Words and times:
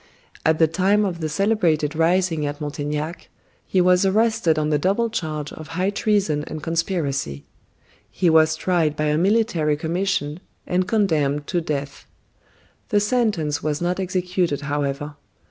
At 0.43 0.57
the 0.57 0.65
time 0.65 1.05
of 1.05 1.19
the 1.19 1.29
celebrated 1.29 1.95
rising 1.95 2.43
at 2.47 2.59
Montaignac, 2.59 3.29
he 3.67 3.79
was 3.79 4.03
arrested 4.03 4.57
on 4.57 4.71
the 4.71 4.79
double 4.79 5.11
charge 5.11 5.53
of 5.53 5.67
high 5.77 5.91
treason 5.91 6.43
and 6.45 6.63
conspiracy. 6.63 7.45
He 8.09 8.27
was 8.27 8.55
tried 8.55 8.95
by 8.95 9.09
a 9.09 9.17
military 9.19 9.77
commission, 9.77 10.39
and 10.65 10.87
condemned 10.87 11.45
to 11.45 11.61
death. 11.61 12.07
The 12.89 12.99
sentence 12.99 13.61
was 13.61 13.79
not 13.79 13.99
executed, 13.99 14.61
however. 14.61 15.17